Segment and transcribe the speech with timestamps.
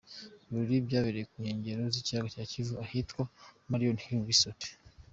[0.49, 3.23] Ibirori byabereye ku nkengero z’ikiyaga cya Kivu ahitwa
[3.69, 4.61] Moriah Hill Resort.